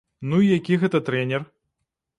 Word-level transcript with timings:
Ну, 0.29 0.39
які 0.55 0.79
гэта 0.85 1.03
трэнер? 1.11 1.49